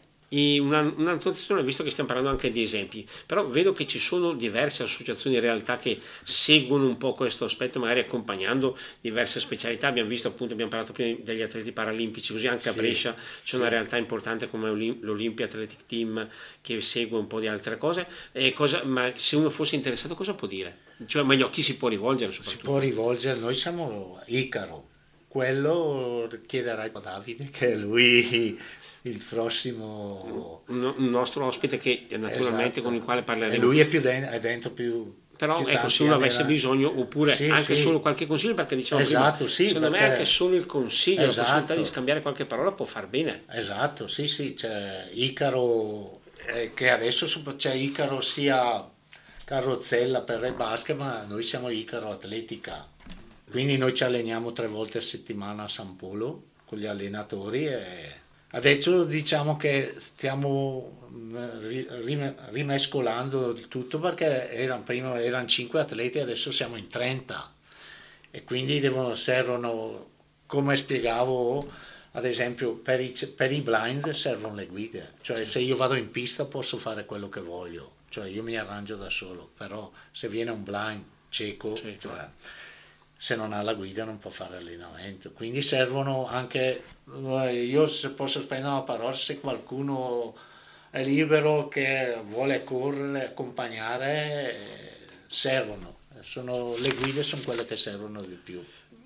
[0.59, 1.19] una, una
[1.61, 5.41] visto che stiamo parlando anche di esempi, però vedo che ci sono diverse associazioni in
[5.41, 9.87] realtà che seguono un po' questo aspetto, magari accompagnando diverse specialità.
[9.87, 13.67] Abbiamo visto appunto, abbiamo parlato prima degli atleti paralimpici, così anche a Brescia c'è una
[13.67, 14.69] realtà importante come
[15.01, 16.27] l'Olympia Athletic Team
[16.61, 18.07] che segue un po' di altre cose.
[18.53, 20.79] Cosa, ma se uno fosse interessato, cosa può dire?
[21.05, 22.31] Cioè, meglio, a chi si può rivolgere?
[22.31, 24.89] Si può rivolgere, noi siamo Icaro
[25.33, 28.55] quello chiederai a Davide che lui
[29.05, 32.85] il prossimo un, nostro ospite che naturalmente esatto.
[32.85, 33.55] con il quale parleremo.
[33.55, 36.49] E lui è più dentro, è dentro più però più ecco, se uno avesse nella...
[36.49, 37.81] bisogno oppure sì, anche sì.
[37.81, 40.03] solo qualche consiglio perché diciamo esatto, prima, sì, secondo perché...
[40.03, 41.37] me anche solo il consiglio esatto.
[41.37, 46.71] la possibilità di scambiare qualche parola può far bene esatto sì sì c'è Icaro eh,
[46.73, 48.87] che adesso c'è Icaro sia
[49.43, 52.87] carrozzella per il basket ma noi siamo Icaro atletica
[53.49, 58.21] quindi noi ci alleniamo tre volte a settimana a San Polo con gli allenatori e
[58.55, 61.37] Adesso diciamo che stiamo mm,
[62.51, 67.51] rimescolando il tutto perché erano, prima erano 5 atleti, adesso siamo in 30
[68.29, 70.09] e quindi devono, servono,
[70.45, 71.67] come spiegavo,
[72.11, 76.11] ad esempio per i, per i, blind servono le guide, cioè se io vado in
[76.11, 80.51] pista posso fare quello che voglio, cioè io mi arrangio da solo, però se viene
[80.51, 81.75] un blind cieco...
[81.75, 82.09] Certo.
[82.09, 82.29] Cioè,
[83.23, 85.31] se non ha la guida non può fare allenamento.
[85.31, 90.35] Quindi servono anche, eh, io se posso spendere una parola, se qualcuno
[90.89, 94.57] è libero che vuole correre, accompagnare,
[95.25, 95.99] servono.
[96.19, 98.61] Sono, le guide sono quelle che servono di più.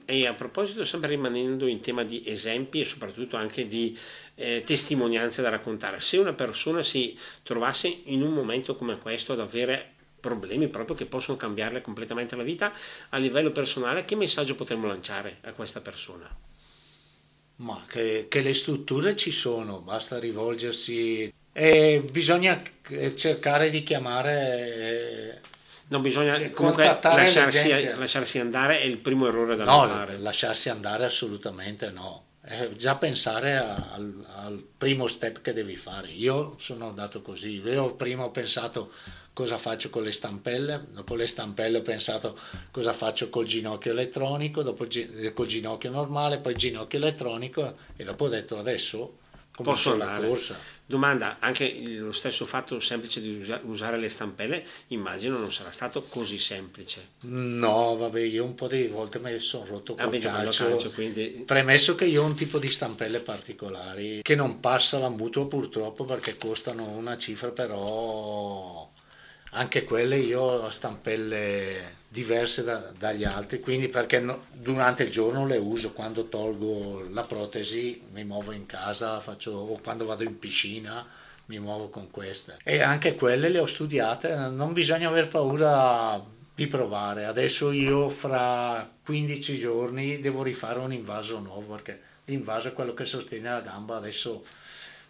[0.05, 3.95] E a proposito, sempre rimanendo in tema di esempi e soprattutto anche di
[4.33, 9.41] eh, testimonianze da raccontare, se una persona si trovasse in un momento come questo ad
[9.41, 12.73] avere problemi proprio che possono cambiarle completamente la vita
[13.09, 16.29] a livello personale, che messaggio potremmo lanciare a questa persona?
[17.57, 22.61] Ma che, che le strutture ci sono, basta rivolgersi e bisogna
[23.15, 25.41] cercare di chiamare
[25.89, 30.17] non bisogna comunque lasciarsi, lasciarsi, andare è il primo errore da no, fare.
[30.17, 32.25] lasciarsi andare assolutamente no.
[32.41, 36.09] È già pensare al, al, primo step che devi fare.
[36.09, 37.61] Io sono andato così.
[37.61, 38.91] Io prima ho pensato
[39.37, 42.35] cosa faccio con le stampelle, dopo le stampelle ho pensato
[42.71, 48.25] cosa faccio col ginocchio elettronico, dopo gi- col ginocchio normale, poi ginocchio elettronico e dopo
[48.25, 49.17] ho detto adesso
[49.51, 50.57] posso la corsa.
[50.87, 56.39] Domanda, anche lo stesso fatto semplice di usare le stampelle, immagino non sarà stato così
[56.39, 57.09] semplice.
[57.19, 61.43] No, vabbè, io un po' di volte mi sono rotto col ah, calcio, calcio quindi...
[61.45, 66.05] premesso che io ho un tipo di stampelle particolari che non passa la mutua purtroppo
[66.05, 68.86] perché costano una cifra però
[69.51, 75.45] anche quelle io ho stampelle diverse da, dagli altri, quindi perché no, durante il giorno
[75.45, 80.39] le uso, quando tolgo la protesi mi muovo in casa faccio, o quando vado in
[80.39, 81.05] piscina
[81.45, 82.57] mi muovo con queste.
[82.63, 86.21] E anche quelle le ho studiate, non bisogna aver paura
[86.53, 87.25] di provare.
[87.25, 93.05] Adesso io fra 15 giorni devo rifare un invaso nuovo perché l'invaso è quello che
[93.05, 94.43] sostiene la gamba, adesso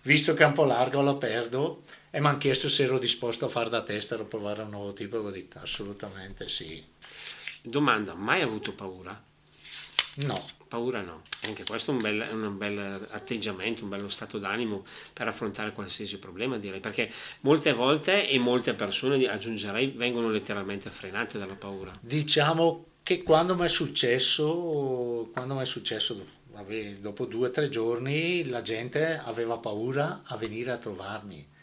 [0.04, 3.46] visto che è un po' largo lo perdo e mi hanno chiesto se ero disposto
[3.46, 6.84] a fare da tester o provare un nuovo tipo, ho detto assolutamente sì.
[7.62, 9.22] Domanda, mai avuto paura?
[10.16, 10.56] No.
[10.68, 14.84] Paura no, anche questo è un bel, un bel, atteggiamento, un bello stato d'animo
[15.14, 17.10] per affrontare qualsiasi problema, direi, perché
[17.42, 21.98] molte volte e molte persone, aggiungerei, vengono letteralmente frenate dalla paura.
[22.02, 26.16] Diciamo che quando mi è successo, quando mi è successo
[27.00, 31.56] dopo due o tre giorni, la gente aveva paura a venire a trovarmi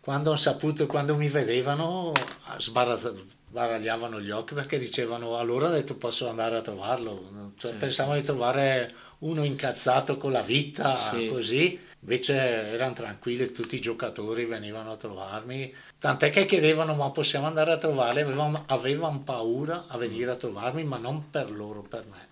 [0.00, 2.12] quando ho saputo, quando mi vedevano,
[2.56, 7.52] sbaragliavano gli occhi perché dicevano allora ho detto posso andare a trovarlo.
[7.58, 7.76] Cioè, sì.
[7.76, 11.28] Pensavano di trovare uno incazzato con la vita, sì.
[11.28, 11.78] così.
[12.00, 17.72] Invece erano tranquilli, tutti i giocatori venivano a trovarmi, tant'è che chiedevano ma possiamo andare
[17.72, 22.29] a trovarli, avevano, avevano paura a venire a trovarmi, ma non per loro, per me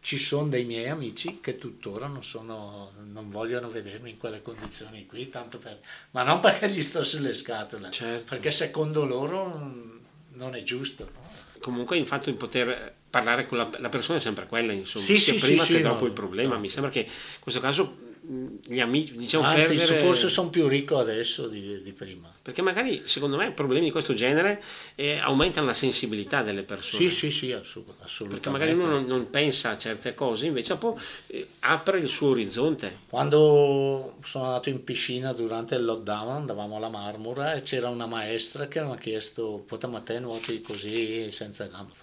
[0.00, 5.06] ci sono dei miei amici che tuttora non, sono, non vogliono vedermi in quelle condizioni
[5.06, 5.78] qui, tanto per,
[6.12, 8.24] ma non perché gli sto sulle scatole, certo.
[8.30, 9.98] perché secondo loro
[10.32, 11.28] non è giusto.
[11.60, 15.18] Comunque il fatto di poter parlare con la, la persona è sempre quella, insomma, sì,
[15.18, 16.54] sia sì, prima sì, che dopo no, il problema.
[16.54, 16.60] No.
[16.60, 19.98] Mi sembra che in questo caso gli amici, diciamo, Anzi, perdere...
[19.98, 22.32] forse sono più ricco adesso di, di, prima.
[22.40, 24.62] Perché magari, secondo me, problemi di questo genere
[24.94, 27.10] eh, aumentano la sensibilità delle persone.
[27.10, 28.28] Sì, sì, sì, assolutamente.
[28.28, 30.94] Perché magari uno non, non pensa a certe cose, invece poi
[31.26, 32.98] eh, apre il suo orizzonte.
[33.08, 38.68] Quando sono andato in piscina durante il lockdown, andavamo alla Marmora e c'era una maestra
[38.68, 41.98] che mi ha chiesto, potete a te nuoti così senza gambe?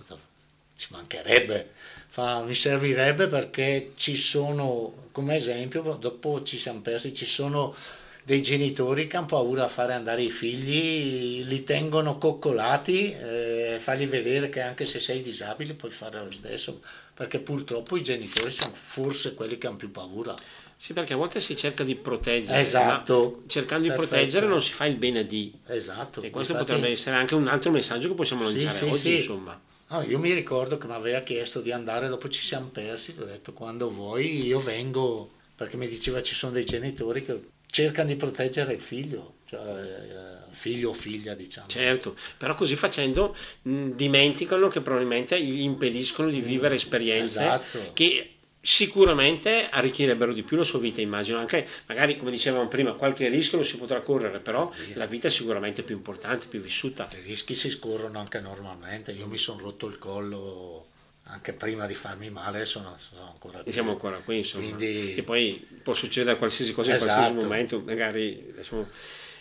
[0.77, 1.71] Ci mancherebbe
[2.07, 7.75] fa, mi servirebbe perché ci sono, come esempio, dopo ci siamo persi, ci sono
[8.23, 14.07] dei genitori che hanno paura a fare andare i figli, li tengono coccolati, eh, fargli
[14.07, 16.81] vedere che anche se sei disabile puoi fare lo stesso,
[17.13, 20.35] perché purtroppo i genitori sono forse quelli che hanno più paura.
[20.75, 23.43] Sì, perché a volte si cerca di proteggere, esatto.
[23.47, 24.09] cercando di Perfetto.
[24.09, 25.51] proteggere non si fa il bene di.
[25.65, 26.21] Esatto.
[26.21, 29.15] E questo Infatti, potrebbe essere anche un altro messaggio che possiamo lanciare sì, oggi, sì.
[29.15, 29.59] insomma.
[29.89, 33.23] No, io mi ricordo che mi aveva chiesto di andare, dopo ci siamo persi, ho
[33.23, 38.15] detto quando vuoi io vengo, perché mi diceva ci sono dei genitori che cercano di
[38.15, 41.67] proteggere il figlio, cioè eh, figlio o figlia diciamo.
[41.67, 47.91] Certo, però così facendo mh, dimenticano che probabilmente gli impediscono di vivere esperienze esatto.
[47.93, 48.36] che
[48.69, 53.55] sicuramente arricchirebbero di più la sua vita, immagino, anche magari come dicevamo prima, qualche rischio
[53.55, 57.07] non si potrà correre, però la vita è sicuramente più importante, più vissuta.
[57.13, 60.85] I rischi si scorrono anche normalmente, io mi sono rotto il collo
[61.29, 63.69] anche prima di farmi male, sono, sono ancora qui.
[63.69, 65.13] E siamo ancora qui, insomma, Quindi...
[65.13, 67.09] che poi può succedere qualsiasi cosa esatto.
[67.09, 68.53] in qualsiasi momento, magari...
[68.53, 68.85] Insomma,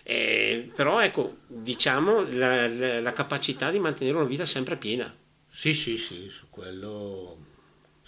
[0.05, 5.13] eh, però ecco, diciamo la, la, la capacità di mantenere una vita sempre piena.
[5.51, 7.46] Sì, sì, sì, su quello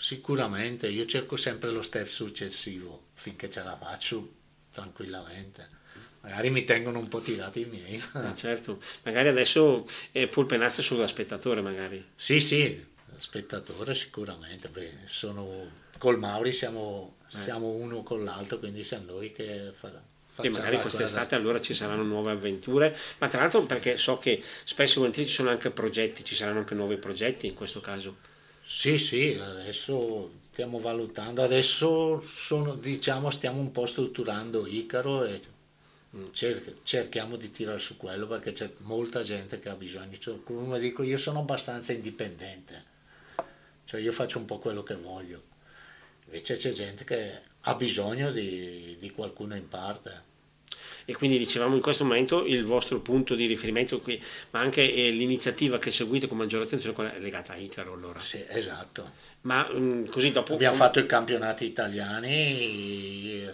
[0.00, 4.32] Sicuramente, io cerco sempre lo step successivo finché ce la faccio
[4.70, 5.76] tranquillamente.
[6.20, 8.00] Magari mi tengono un po' tirati i miei.
[8.14, 12.04] Eh, certo, magari adesso è polpenazzo sulla spettatore, magari.
[12.14, 14.68] Sì, sì, spettatore sicuramente.
[14.68, 17.36] Beh, sono, col Mauri siamo, eh.
[17.36, 19.90] siamo uno con l'altro, quindi siamo noi che fa,
[20.40, 24.94] e magari quest'estate allora ci saranno nuove avventure, ma tra l'altro perché so che spesso
[24.94, 28.27] e volentieri ci sono anche progetti, ci saranno anche nuovi progetti in questo caso.
[28.70, 35.40] Sì, sì, adesso stiamo valutando, adesso sono, diciamo, stiamo un po' strutturando Icaro e
[36.32, 40.16] cer- cerchiamo di tirare su quello perché c'è molta gente che ha bisogno.
[40.18, 42.84] Cioè, come dico, io sono abbastanza indipendente,
[43.84, 45.42] cioè io faccio un po' quello che voglio,
[46.26, 50.27] invece c'è gente che ha bisogno di, di qualcuno in parte
[51.08, 55.08] e quindi dicevamo in questo momento il vostro punto di riferimento qui, ma anche eh,
[55.08, 58.18] l'iniziativa che seguite con maggiore attenzione è legata a Icaro allora.
[58.18, 59.12] Sì, esatto.
[59.42, 60.52] Ma mh, mm, così dopo...
[60.52, 63.50] Abbiamo fatto i campionati italiani,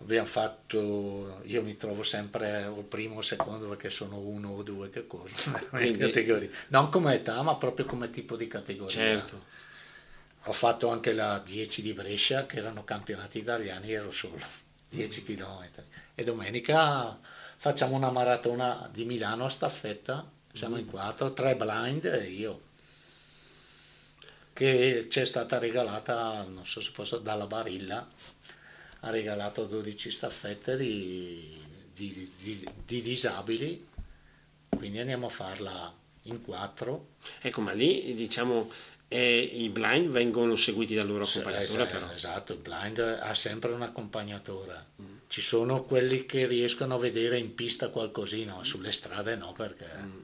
[0.00, 4.88] abbiamo fatto, io mi trovo sempre o primo o secondo perché sono uno o due
[4.88, 5.34] che corrono
[5.70, 6.48] quindi...
[6.68, 8.88] non come età ma proprio come tipo di categoria.
[8.88, 9.44] Certo.
[10.44, 14.38] Ho fatto anche la 10 di Brescia che erano campionati italiani, ero solo
[14.90, 17.16] 10 km e domenica
[17.58, 20.78] facciamo una maratona di Milano a staffetta, siamo mm.
[20.78, 22.60] in quattro, tre blind e io
[24.52, 28.04] che ci è stata regalata, non so se posso, dalla Barilla,
[29.00, 31.56] ha regalato 12 staffette di,
[31.94, 33.86] di, di, di disabili,
[34.70, 37.10] quindi andiamo a farla in quattro.
[37.40, 38.68] Ecco, ma lì diciamo
[39.06, 43.82] e i blind vengono seguiti dal loro accompagnatore esatto, esatto, il blind ha sempre un
[43.82, 45.17] accompagnatore mm.
[45.28, 50.18] Ci sono quelli che riescono a vedere in pista qualcosina sulle strade no perché mm.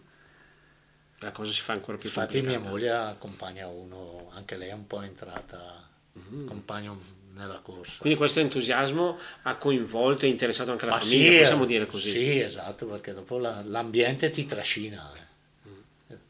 [1.21, 2.61] la cosa si fa ancora più infatti complicata.
[2.61, 5.88] mia moglie accompagna uno anche lei è un po' entrata
[6.19, 6.47] mm.
[6.47, 6.97] accompagna
[7.35, 11.64] nella corsa quindi questo entusiasmo ha coinvolto e interessato anche la Ma famiglia sì, possiamo
[11.64, 15.25] dire così sì esatto perché dopo la, l'ambiente ti trascina eh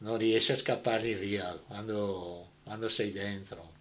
[0.05, 3.73] non riesci a scappargli via quando, quando sei dentro.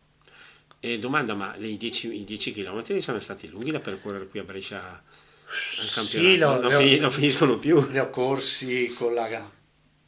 [0.85, 4.43] E domanda, ma i 10, i 10 km sono stati lunghi da percorrere qui a
[4.43, 6.35] Brescia al campionato?
[6.35, 7.83] Sì, non, ho, non, finiscono più.
[7.89, 9.51] Li ho corsi con, la,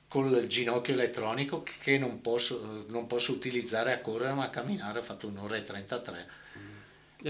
[0.06, 4.98] con il ginocchio elettronico che non posso, non posso, utilizzare a correre ma a camminare,
[4.98, 6.28] ho fatto un'ora e 33.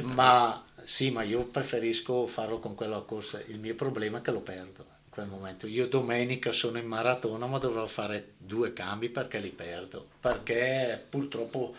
[0.01, 0.11] Mm.
[0.11, 4.41] Ma sì, ma io preferisco farlo con quella corsa, il mio problema è che lo
[4.41, 5.69] perdo quel momento.
[5.69, 11.77] Io domenica sono in maratona ma dovrò fare due cambi perché li perdo, perché purtroppo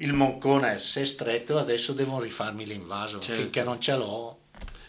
[0.00, 3.42] il moncone si è stretto adesso devo rifarmi l'invaso, certo.
[3.42, 4.38] finché non ce l'ho.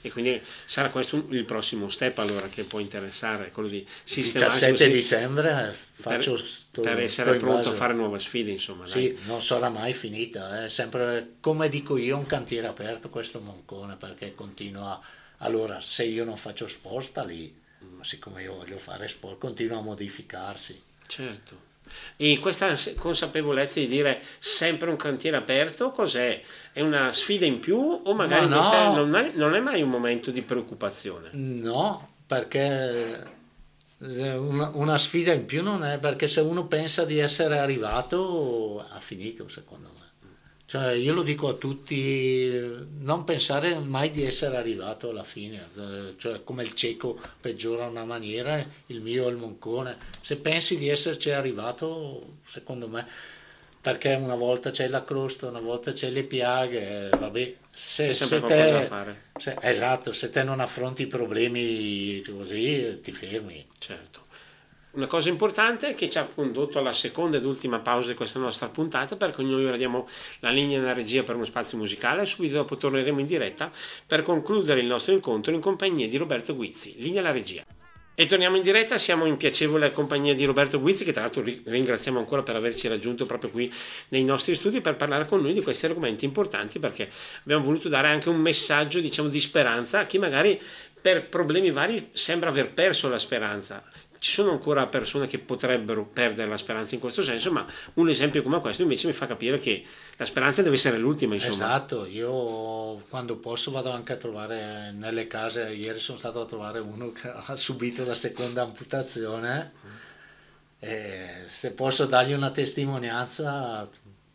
[0.02, 4.90] E quindi sarà questo il prossimo step allora che può interessare, quello di sistemarsi 17
[4.96, 8.88] dicembre faccio per, sto, per essere pronto a fare nuove sfide, insomma.
[8.88, 9.26] Sì, dai.
[9.26, 14.34] non sarà mai finita, è sempre come dico io un cantiere aperto questo Moncone perché
[14.36, 15.02] continua
[15.40, 19.80] allora se io non faccio sport sta lì, ma siccome io voglio fare sport continua
[19.80, 20.82] a modificarsi.
[21.08, 21.68] Certo.
[22.18, 26.42] E questa consapevolezza di dire sempre un cantiere aperto, cos'è?
[26.72, 29.06] È una sfida in più o magari no, no.
[29.06, 31.30] Non, è, non, è, mai un momento di preoccupazione?
[31.32, 33.38] No, perché
[34.00, 39.48] una, sfida in più non è perché se uno pensa di essere arrivato ha finito
[39.50, 40.08] secondo me.
[40.70, 42.48] Cioè, io lo dico a tutti,
[43.00, 45.68] non pensare mai di essere arrivato alla fine,
[46.18, 49.98] cioè, come il cieco peggiora una maniera, il mio è il moncone.
[50.22, 53.04] Se pensi di esserci arrivato, secondo me,
[53.82, 58.88] perché una volta c'è la crosta, una volta c'è le piaghe, vabbè, se, se te,
[59.40, 63.66] se, esatto, se te non affronti i problemi così ti fermi.
[63.80, 64.28] Certo.
[64.92, 68.70] Una cosa importante che ci ha condotto alla seconda ed ultima pausa di questa nostra
[68.70, 70.08] puntata perché noi ora diamo
[70.40, 73.70] la linea nella regia per uno spazio musicale e subito dopo torneremo in diretta
[74.08, 76.96] per concludere il nostro incontro in compagnia di Roberto Guizzi.
[76.98, 77.64] Linea alla regia.
[78.16, 82.18] E torniamo in diretta, siamo in piacevole compagnia di Roberto Guizzi che tra l'altro ringraziamo
[82.18, 83.72] ancora per averci raggiunto proprio qui
[84.08, 87.12] nei nostri studi per parlare con noi di questi argomenti importanti perché
[87.44, 90.60] abbiamo voluto dare anche un messaggio diciamo di speranza a chi magari
[91.00, 93.82] per problemi vari sembra aver perso la speranza
[94.20, 98.44] ci sono ancora persone che potrebbero perdere la speranza in questo senso, ma un esempio
[98.44, 99.84] come questo invece mi fa capire che
[100.18, 101.36] la speranza deve essere l'ultima.
[101.36, 101.54] Insomma.
[101.54, 106.80] Esatto, io quando posso vado anche a trovare nelle case, ieri sono stato a trovare
[106.80, 109.72] uno che ha subito la seconda amputazione
[110.80, 113.90] e se posso dargli una testimonianza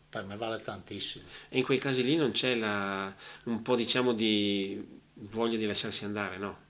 [0.09, 1.25] per me vale tantissimo.
[1.49, 6.05] E in quei casi lì non c'è la, un po' diciamo di voglia di lasciarsi
[6.05, 6.63] andare, no?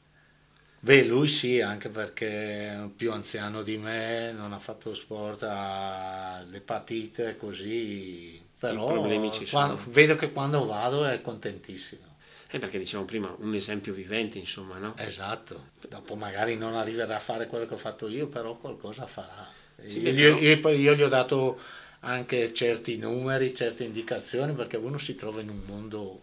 [0.85, 6.45] Beh, lui sì, anche perché è più anziano di me, non ha fatto sport, ha
[6.47, 8.39] l'epatite, così.
[8.59, 9.91] Però I problemi ci quando, sono.
[9.91, 12.03] vedo che quando vado è contentissimo.
[12.51, 14.93] Eh, perché dicevamo prima, un esempio vivente, insomma, no?
[14.97, 15.69] Esatto.
[15.89, 19.49] Dopo magari non arriverà a fare quello che ho fatto io, però qualcosa farà.
[19.83, 21.59] Sì, io, io, io gli ho dato
[22.01, 26.19] anche certi numeri, certe indicazioni, perché uno si trova in un mondo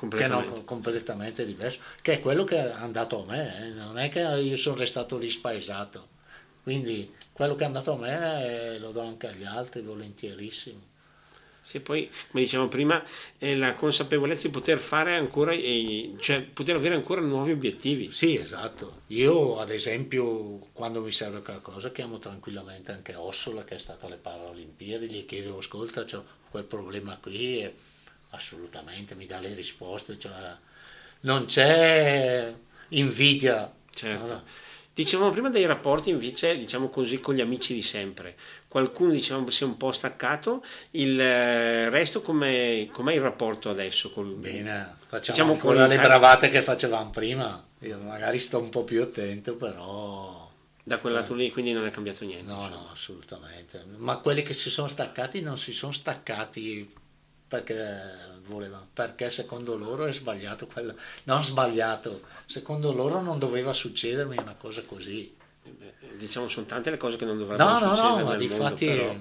[0.00, 0.52] completamente.
[0.52, 3.68] Che no, completamente diverso, che è quello che è andato a me, eh.
[3.68, 6.08] non è che io sono restato lì spaesato,
[6.62, 10.88] quindi quello che è andato a me eh, lo do anche agli altri volentierissimo.
[11.62, 13.04] Sì, poi, come dicevamo prima,
[13.36, 18.10] è la consapevolezza di poter fare ancora, cioè poter avere ancora nuovi obiettivi.
[18.10, 19.02] Sì, esatto.
[19.08, 24.16] Io, ad esempio, quando mi serve qualcosa, chiamo tranquillamente anche Ossola, che è stata alle
[24.16, 27.62] Paralimpiadi, gli chiedo, ascolta, ho quel problema qui.
[27.62, 27.74] E
[28.30, 30.32] assolutamente mi dà le risposte, cioè
[31.20, 32.52] non c'è
[32.88, 33.72] invidia.
[33.92, 34.24] Certo.
[34.24, 34.42] Allora.
[34.92, 38.36] Dicevamo prima dei rapporti invece, diciamo così, con gli amici di sempre.
[38.68, 44.10] Qualcuno diciamo si è un po' staccato, il eh, resto com'è, com'è il rapporto adesso?
[44.10, 47.64] Col, Bene, facciamo diciamo ancora le bravate che facevamo prima.
[47.80, 50.48] Io magari sto un po' più attento, però...
[50.82, 52.52] Da quel lato lì quindi non è cambiato niente?
[52.52, 53.84] No, no, assolutamente.
[53.96, 56.90] Ma quelli che si sono staccati non si sono staccati
[57.50, 58.00] perché
[58.46, 64.54] volevano, perché secondo loro è sbagliato quello, non sbagliato, secondo loro non doveva succedermi una
[64.56, 65.34] cosa così.
[65.62, 68.86] Beh, diciamo sono tante le cose che non dovrebbero no, succedere no, no, ma difatti...
[68.86, 69.16] Però...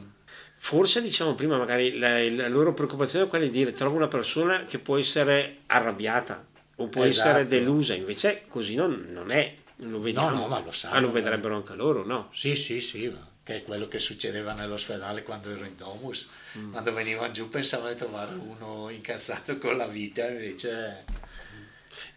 [0.62, 4.66] Forse diciamo prima magari la, la, loro preoccupazione è quella di dire trovo una persona
[4.66, 7.30] che può essere arrabbiata o può esatto.
[7.30, 10.30] essere delusa, invece così non, non è, lo vediamo.
[10.32, 10.96] No, no, ma lo sanno.
[10.96, 12.28] Ah, lo vedrebbero anche loro, no?
[12.34, 16.30] Sì, sì, sì, ma che è quello che succedeva nell'ospedale quando ero in Domus.
[16.56, 16.72] Mm.
[16.72, 21.04] Quando venivano giù pensavo di trovare uno incazzato con la vita, invece...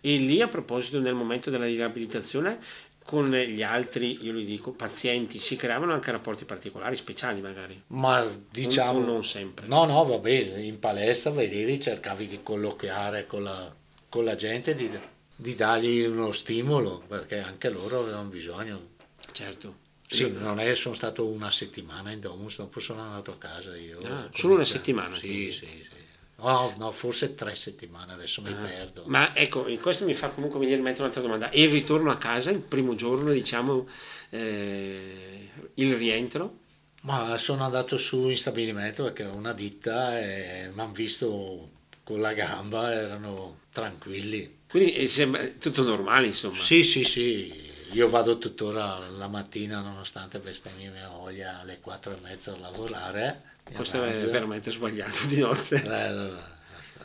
[0.03, 2.59] E lì a proposito nel momento della riabilitazione
[3.03, 7.83] con gli altri, io li dico, pazienti, si creavano anche rapporti particolari, speciali magari?
[7.89, 8.99] Ma diciamo...
[8.99, 9.67] O non sempre.
[9.67, 13.75] No, no, va bene, in palestra vedevi, cercavi di colloquiare con la,
[14.11, 14.91] con la gente, di,
[15.35, 18.91] di dargli uno stimolo, perché anche loro avevano bisogno.
[19.33, 19.82] Certo.
[20.07, 23.99] Sì, non è, sono stato una settimana in Domus, dopo sono andato a casa io.
[24.05, 25.15] Ah, solo una settimana?
[25.15, 25.53] Sì, quindi.
[25.53, 26.11] sì, sì.
[26.37, 29.05] No, no, forse tre settimane, adesso mi ah, perdo.
[29.07, 31.51] Ma ecco, questo mi fa comunque venire in mente un'altra domanda.
[31.51, 33.89] E il ritorno a casa, il primo giorno, diciamo,
[34.31, 36.59] eh, il rientro?
[37.03, 41.71] Ma sono andato su in stabilimento perché ho una ditta e mi hanno visto
[42.03, 44.59] con la gamba, erano tranquilli.
[44.69, 46.59] Quindi è eh, tutto normale, insomma?
[46.59, 52.21] Sì, sì, sì io vado tuttora la mattina, nonostante bestemmi mia moglie, alle 4 e
[52.21, 53.43] mezza a lavorare.
[53.73, 55.83] Questo è veramente sbagliato di notte.
[55.83, 56.33] Eh,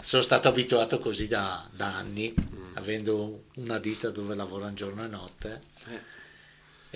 [0.01, 2.33] sono stato abituato così da, da anni.
[2.33, 2.77] Mm.
[2.77, 5.61] avendo una ditta dove lavorano giorno e notte.
[5.89, 6.16] Eh.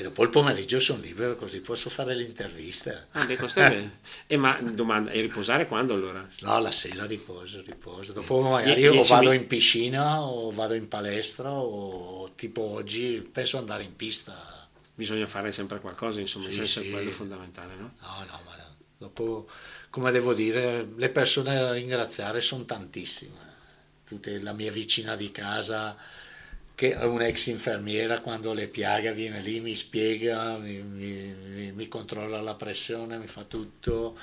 [0.02, 3.06] E dopo il pomeriggio sono libero così posso fare l'intervista.
[3.12, 4.00] Ah, beh, questo è bene.
[4.26, 6.28] E ma domanda, e riposare quando allora?
[6.40, 8.12] No, la sera riposo, riposo.
[8.12, 13.60] Dopo magari io o vado in piscina o vado in palestra o tipo oggi penso
[13.60, 14.68] andare in pista.
[14.96, 16.88] Bisogna fare sempre qualcosa, insomma, sì, senso sì.
[16.88, 17.94] è quello fondamentale, no?
[18.02, 19.48] No, no, ma dopo,
[19.92, 23.50] come devo dire, le persone da ringraziare sono tantissime.
[24.04, 25.96] Tutte, la mia vicina di casa
[26.82, 32.56] che un'ex infermiera quando le piaga viene lì, mi spiega, mi, mi, mi, controlla la
[32.56, 34.18] pressione, mi fa tutto,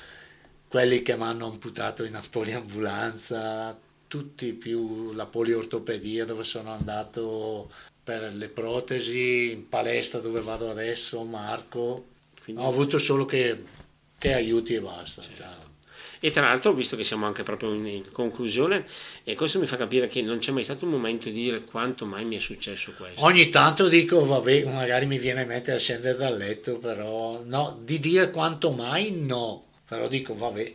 [0.66, 3.78] quelli che mi hanno amputato in poliambulanza,
[4.08, 7.70] tutti più la poliortopedia dove sono andato
[8.02, 12.06] per le protesi, in palestra dove vado adesso, Marco,
[12.42, 12.60] Quindi...
[12.60, 13.62] ho avuto solo che,
[14.18, 15.22] che aiuti e basta.
[15.22, 15.67] Certo.
[16.20, 18.84] E tra l'altro, visto che siamo anche proprio in conclusione,
[19.24, 22.06] e questo mi fa capire che non c'è mai stato un momento di dire quanto
[22.06, 23.24] mai mi è successo questo.
[23.24, 27.78] Ogni tanto dico, vabbè, magari mi viene in mente a scendere dal letto, però no,
[27.82, 30.74] di dire quanto mai no, però dico, vabbè,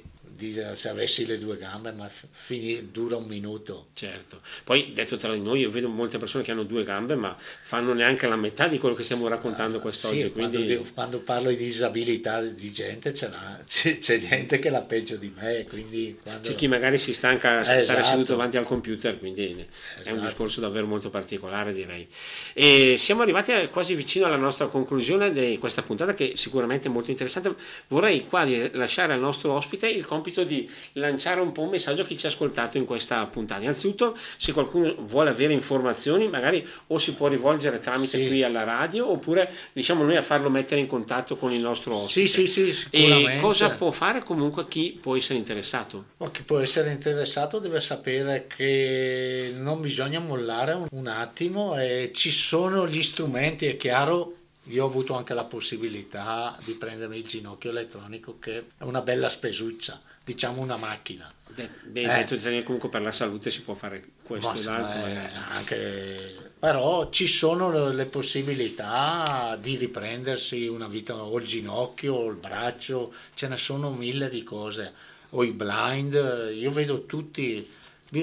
[0.74, 3.88] se avessi le due gambe, ma finì, dura un minuto.
[3.94, 7.36] Certo, poi detto tra di noi, io vedo molte persone che hanno due gambe, ma
[7.38, 10.22] fanno neanche la metà di quello che stiamo raccontando quest'oggi.
[10.22, 10.66] Sì, quindi...
[10.66, 13.30] quando, quando, parlo di disabilità di gente, c'è,
[13.66, 15.66] c'è, gente che l'ha peggio di me.
[15.70, 16.48] Quindi quando...
[16.48, 18.04] C'è chi magari si stanca a stare esatto.
[18.04, 19.68] seduto davanti al computer, quindi esatto.
[19.98, 20.22] è un esatto.
[20.22, 22.08] discorso davvero molto particolare, direi.
[22.54, 27.12] E siamo arrivati quasi vicino alla nostra conclusione di questa puntata, che sicuramente è molto
[27.12, 27.54] interessante.
[27.88, 32.04] Vorrei qua lasciare al nostro ospite il compito compito di lanciare un po' un messaggio
[32.04, 33.62] a chi ci ha ascoltato in questa puntata.
[33.62, 38.28] Innanzitutto, se qualcuno vuole avere informazioni, magari o si può rivolgere tramite sì.
[38.28, 42.28] qui alla radio, oppure diciamo noi a farlo mettere in contatto con il nostro ospite.
[42.28, 46.06] Sì, sì, sì, E cosa può fare comunque chi può essere interessato?
[46.18, 52.32] O chi può essere interessato deve sapere che non bisogna mollare un, attimo e ci
[52.32, 54.36] sono gli strumenti, è chiaro
[54.68, 59.28] io ho avuto anche la possibilità di prendermi il ginocchio elettronico che è una bella
[59.28, 61.32] spesuccia, diciamo una macchina.
[61.54, 62.26] Beh, eh.
[62.26, 65.06] detto comunque per la salute si può fare questo e l'altro.
[65.06, 72.30] Eh, anche, però ci sono le possibilità di riprendersi una vita o il ginocchio o
[72.30, 74.94] il braccio, ce ne sono mille di cose,
[75.32, 77.70] o i blind, io vedo tutti,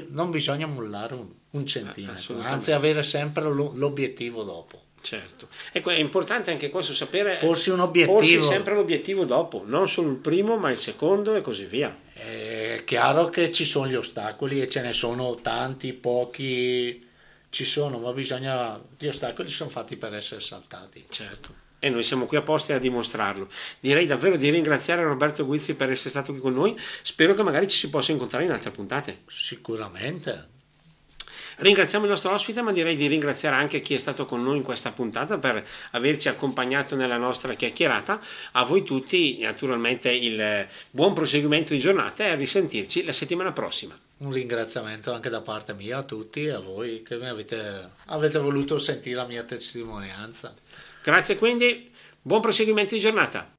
[0.09, 4.89] non bisogna mollare un, un centimetro, anzi avere sempre l'obiettivo dopo.
[5.03, 8.19] Certo, ecco, è importante anche questo sapere porsi un obiettivo.
[8.19, 11.97] Porsi sempre l'obiettivo dopo, non solo il primo, ma il secondo e così via.
[12.13, 17.09] È chiaro che ci sono gli ostacoli e ce ne sono tanti, pochi
[17.49, 21.07] ci sono, ma bisogna gli ostacoli sono fatti per essere saltati.
[21.09, 21.69] Certo.
[21.79, 23.49] E noi siamo qui apposta a dimostrarlo.
[23.81, 26.79] Direi davvero di ringraziare Roberto Guizzi per essere stato qui con noi.
[27.03, 29.23] Spero che magari ci si possa incontrare in altre puntate.
[29.29, 30.59] Sicuramente.
[31.61, 34.63] Ringraziamo il nostro ospite, ma direi di ringraziare anche chi è stato con noi in
[34.63, 38.19] questa puntata per averci accompagnato nella nostra chiacchierata.
[38.53, 43.95] A voi tutti, naturalmente, il buon proseguimento di giornata e a risentirci la settimana prossima.
[44.21, 48.39] Un ringraziamento anche da parte mia a tutti e a voi che mi avete, avete
[48.39, 50.55] voluto sentire la mia testimonianza.
[51.03, 51.91] Grazie quindi,
[52.23, 53.59] buon proseguimento di giornata.